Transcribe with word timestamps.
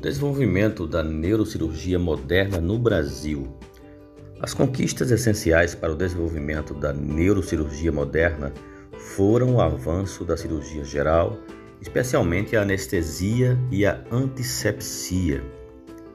desenvolvimento 0.00 0.86
da 0.86 1.04
neurocirurgia 1.04 1.98
moderna 1.98 2.58
no 2.58 2.78
Brasil. 2.78 3.54
As 4.40 4.54
conquistas 4.54 5.10
essenciais 5.10 5.74
para 5.74 5.92
o 5.92 5.96
desenvolvimento 5.96 6.72
da 6.72 6.92
neurocirurgia 6.92 7.92
moderna 7.92 8.52
foram 8.96 9.56
o 9.56 9.60
avanço 9.60 10.24
da 10.24 10.36
cirurgia 10.36 10.82
geral, 10.84 11.38
especialmente 11.82 12.56
a 12.56 12.62
anestesia 12.62 13.58
e 13.70 13.84
a 13.84 14.02
antisepsia, 14.10 15.44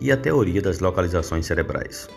e 0.01 0.11
a 0.11 0.17
teoria 0.17 0.61
das 0.61 0.79
localizações 0.79 1.45
cerebrais. 1.45 2.09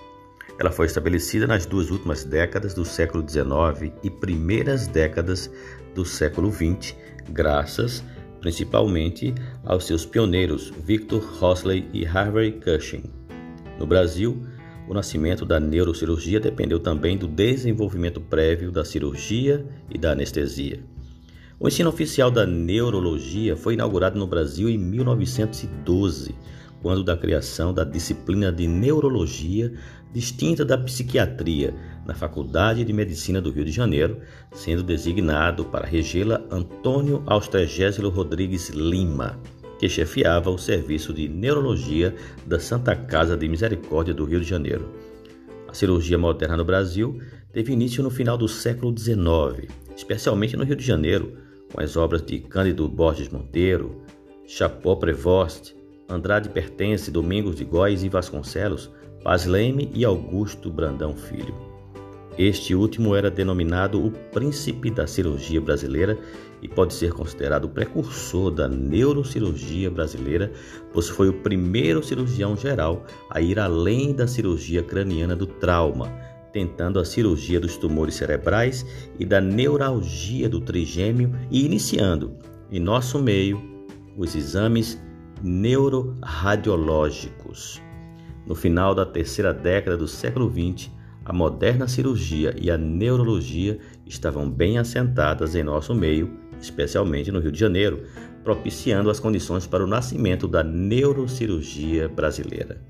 Ela 0.59 0.73
foi 0.73 0.87
estabelecida 0.87 1.47
nas 1.47 1.67
duas 1.67 1.91
últimas 1.91 2.25
décadas 2.25 2.73
do 2.73 2.85
século 2.85 3.25
XIX 3.29 3.93
e 4.03 4.11
primeiras 4.11 4.87
décadas 4.87 5.51
do 5.95 6.05
século 6.05 6.51
XX, 6.51 6.97
graças 7.29 8.03
principalmente 8.49 9.35
aos 9.63 9.85
seus 9.85 10.07
pioneiros 10.07 10.73
Victor 10.83 11.23
Hosley 11.39 11.87
e 11.93 12.07
Harvey 12.07 12.53
Cushing. 12.53 13.03
No 13.79 13.87
Brasil, 13.87 14.43
o 14.89 14.95
nascimento 14.95 15.45
da 15.45 15.61
neurocirurgia 15.61 16.41
dependeu 16.41 16.81
também 16.81 17.19
do 17.19 17.29
desenvolvimento 17.29 18.23
prévio 18.23 18.73
da 18.73 18.87
cirurgia 18.87 19.67
e 19.91 19.99
da 19.99 20.13
anestesia. 20.13 20.81
O 21.61 21.69
ensino 21.69 21.91
oficial 21.91 22.31
da 22.31 22.47
neurologia 22.47 23.55
foi 23.55 23.75
inaugurado 23.75 24.19
no 24.19 24.27
Brasil 24.27 24.71
em 24.71 24.79
1912, 24.79 26.35
quando 26.83 27.03
da 27.03 27.17
criação 27.17 27.73
da 27.73 27.85
disciplina 27.85 28.53
de 28.53 28.67
neurologia 28.67 29.73
distinta 30.13 30.65
da 30.65 30.79
psiquiatria 30.79 31.75
na 32.07 32.15
Faculdade 32.15 32.85
de 32.85 32.93
Medicina 32.93 33.41
do 33.41 33.51
Rio 33.51 33.65
de 33.65 33.71
Janeiro, 33.71 34.19
sendo 34.53 34.83
designado 34.83 35.65
para 35.67 35.87
regê-la 35.87 36.43
Antônio 36.51 37.23
Austregésilo 37.27 38.09
Rodrigues 38.09 38.71
Lima, 38.71 39.39
que 39.79 39.89
chefiava 39.89 40.51
o 40.51 40.59
serviço 40.59 41.13
de 41.13 41.29
neurologia 41.29 42.15
da 42.47 42.59
Santa 42.59 42.97
Casa 42.97 43.37
de 43.37 43.49
Misericórdia 43.49 44.15
do 44.15 44.25
Rio 44.25 44.41
de 44.41 44.49
Janeiro. 44.49 44.89
A 45.69 45.75
cirurgia 45.75 46.17
moderna 46.17 46.57
no 46.57 46.65
Brasil 46.65 47.21
teve 47.53 47.73
início 47.73 48.03
no 48.03 48.11
final 48.11 48.39
do 48.39 48.49
século 48.49 48.97
XIX, 48.97 49.71
especialmente 49.95 50.57
no 50.57 50.65
Rio 50.65 50.77
de 50.77 50.85
Janeiro, 50.85 51.37
com 51.73 51.81
as 51.81 51.97
obras 51.97 52.23
de 52.23 52.39
Cândido 52.39 52.89
Borges 52.89 53.29
Monteiro, 53.29 54.03
Chapó 54.47 54.97
Prevost, 54.97 55.77
Andrade 56.09 56.49
Pertence, 56.49 57.11
Domingos 57.11 57.57
de 57.57 57.65
Góes 57.65 58.03
e 58.03 58.09
Vasconcelos, 58.09 58.91
Paz 59.23 59.45
Leme 59.45 59.91
e 59.95 60.05
Augusto 60.05 60.71
Brandão 60.71 61.15
Filho. 61.15 61.55
Este 62.39 62.75
último 62.75 63.17
era 63.17 63.31
denominado 63.31 64.03
o 64.03 64.11
príncipe 64.11 64.91
da 64.91 65.07
cirurgia 65.07 65.61
brasileira 65.61 66.17
e 66.63 66.69
pode 66.69 66.95
ser 66.95 67.13
considerado 67.13 67.65
o 67.65 67.69
precursor 67.69 68.53
da 68.53 68.69
neurocirurgia 68.69 69.91
brasileira, 69.91 70.53
pois 70.93 71.09
foi 71.09 71.29
o 71.29 71.43
primeiro 71.43 72.03
cirurgião 72.03 72.57
geral 72.57 73.05
a 73.29 73.41
ir 73.41 73.59
além 73.59 74.15
da 74.15 74.27
cirurgia 74.27 74.85
craniana 74.85 75.35
do 75.35 75.47
trauma, 75.47 76.11
tentando 76.53 77.01
a 77.01 77.05
cirurgia 77.05 77.61
dos 77.61 77.77
tumores 77.77 78.15
cerebrais 78.15 78.87
e 79.19 79.27
da 79.27 79.41
neuralgia 79.41 80.49
do 80.49 80.61
trigêmeo 80.61 81.35
e 81.51 81.67
iniciando, 81.67 82.37
em 82.71 82.79
nosso 82.79 83.19
meio, 83.19 83.61
os 84.17 84.35
exames 84.35 84.99
neuroradiológicos. 85.43 87.83
No 88.47 88.55
final 88.55 88.95
da 88.95 89.05
terceira 89.05 89.53
década 89.53 89.97
do 89.97 90.07
século 90.09 90.51
XX, 90.51 90.91
a 91.25 91.33
moderna 91.33 91.87
cirurgia 91.87 92.55
e 92.59 92.71
a 92.71 92.79
neurologia 92.79 93.79
estavam 94.07 94.51
bem 94.51 94.79
assentadas 94.79 95.55
em 95.55 95.63
nosso 95.63 95.95
meio, 95.95 96.33
especialmente 96.59 97.31
no 97.31 97.41
Rio 97.41 97.53
de 97.53 97.61
Janeiro, 97.61 98.05
propiciando 98.43 99.11
as 99.11 99.21
condições 99.21 99.67
para 99.67 99.85
o 99.85 99.87
nascimento 99.87 100.49
da 100.49 100.65
neurocirurgia 100.65 102.09
brasileira. 102.09 102.81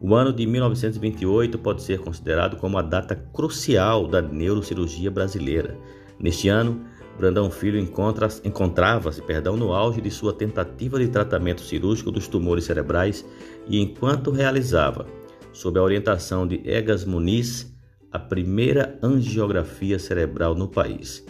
O 0.00 0.14
ano 0.14 0.32
de 0.32 0.46
1928 0.46 1.58
pode 1.58 1.82
ser 1.82 1.98
considerado 1.98 2.56
como 2.56 2.78
a 2.78 2.82
data 2.82 3.14
crucial 3.14 4.06
da 4.06 4.22
neurocirurgia 4.22 5.10
brasileira. 5.10 5.76
Neste 6.18 6.48
ano, 6.48 6.86
Brandão 7.18 7.50
Filho 7.50 7.78
encontrava-se 7.78 9.20
perdão, 9.22 9.56
no 9.56 9.72
auge 9.72 10.00
de 10.00 10.10
sua 10.10 10.32
tentativa 10.32 11.00
de 11.00 11.08
tratamento 11.08 11.60
cirúrgico 11.60 12.12
dos 12.12 12.28
tumores 12.28 12.64
cerebrais 12.64 13.26
e 13.66 13.80
enquanto 13.80 14.30
realizava, 14.30 15.04
sob 15.52 15.78
a 15.78 15.82
orientação 15.82 16.46
de 16.46 16.62
Egas 16.64 17.04
Muniz, 17.04 17.74
a 18.12 18.20
primeira 18.20 18.96
angiografia 19.02 19.98
cerebral 19.98 20.54
no 20.54 20.68
país. 20.68 21.26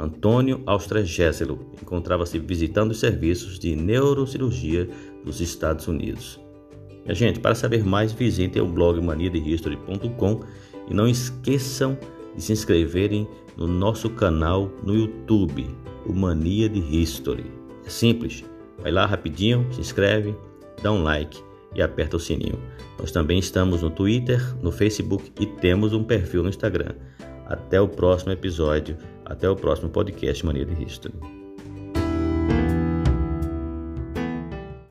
Antônio 0.00 0.62
Austregéselo 0.66 1.74
encontrava-se 1.80 2.38
visitando 2.38 2.90
os 2.90 2.98
serviços 2.98 3.58
de 3.58 3.76
neurocirurgia 3.76 4.88
dos 5.24 5.40
Estados 5.40 5.86
Unidos. 5.86 6.40
Minha 7.04 7.14
gente, 7.14 7.38
para 7.38 7.54
saber 7.54 7.84
mais, 7.84 8.12
visitem 8.12 8.62
o 8.62 8.66
blog 8.66 9.00
maniadehistory.com 9.00 10.40
e 10.88 10.94
não 10.94 11.06
esqueçam 11.06 11.96
de 11.96 12.19
se 12.40 12.52
inscreverem 12.52 13.28
no 13.56 13.66
nosso 13.66 14.08
canal 14.10 14.70
no 14.82 14.94
YouTube, 14.94 15.68
o 16.06 16.12
Mania 16.12 16.68
de 16.68 16.80
History. 16.80 17.44
É 17.84 17.90
simples, 17.90 18.44
vai 18.78 18.90
lá 18.90 19.06
rapidinho, 19.06 19.66
se 19.72 19.80
inscreve, 19.80 20.34
dá 20.82 20.92
um 20.92 21.02
like 21.02 21.42
e 21.74 21.82
aperta 21.82 22.16
o 22.16 22.20
sininho. 22.20 22.58
Nós 22.98 23.10
também 23.12 23.38
estamos 23.38 23.82
no 23.82 23.90
Twitter, 23.90 24.40
no 24.62 24.70
Facebook 24.70 25.32
e 25.40 25.46
temos 25.46 25.92
um 25.92 26.04
perfil 26.04 26.42
no 26.42 26.48
Instagram. 26.48 26.94
Até 27.46 27.80
o 27.80 27.88
próximo 27.88 28.32
episódio, 28.32 28.96
até 29.24 29.48
o 29.48 29.56
próximo 29.56 29.88
podcast 29.88 30.44
Mania 30.44 30.64
de 30.64 30.84
History. 30.84 31.39